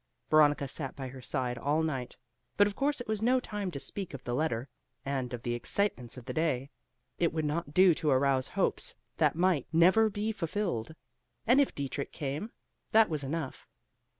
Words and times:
Veronica 0.31 0.67
sat 0.67 0.95
by 0.95 1.09
her 1.09 1.21
side 1.21 1.59
all 1.59 1.83
night, 1.83 2.17
but 2.57 2.65
of 2.65 2.75
course 2.75 2.99
it 2.99 3.07
was 3.07 3.21
no 3.21 3.39
time 3.39 3.69
to 3.69 3.79
speak 3.79 4.15
of 4.15 4.23
the 4.23 4.33
letter, 4.33 4.67
and 5.05 5.31
of 5.31 5.43
the 5.43 5.53
excitements 5.53 6.17
of 6.17 6.25
the 6.25 6.33
day. 6.33 6.71
It 7.19 7.31
would 7.31 7.45
not 7.45 7.75
do 7.75 7.93
to 7.93 8.09
arouse 8.09 8.47
hopes 8.57 8.95
that 9.17 9.35
might 9.35 9.67
never 9.71 10.09
be 10.09 10.31
fulfilled, 10.31 10.95
and 11.45 11.61
if 11.61 11.75
Dietrich 11.75 12.11
came, 12.11 12.49
that 12.93 13.09
was 13.09 13.23
enough. 13.23 13.67